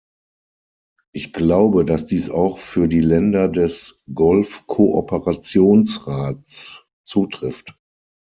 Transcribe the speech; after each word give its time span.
Ich 1.13 1.31
glaube, 1.31 1.85
dass 1.85 2.07
dies 2.07 2.31
auch 2.31 2.57
für 2.57 2.87
die 2.87 3.01
Länder 3.01 3.47
des 3.47 4.01
Golf-Kooperationsrats 4.11 6.87
zutrifft. 7.05 7.77